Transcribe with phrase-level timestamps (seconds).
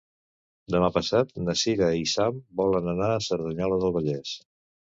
[0.75, 4.37] Demà passat na Cira i en Sam volen anar a Cerdanyola del Vallès.